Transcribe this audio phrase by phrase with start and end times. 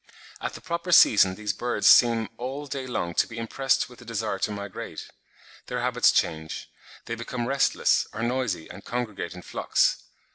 [0.41, 4.05] At the proper season these birds seem all day long to be impressed with the
[4.05, 5.07] desire to migrate;
[5.67, 6.71] their habits change;
[7.05, 10.01] they become restless, are noisy and congregate in flocks.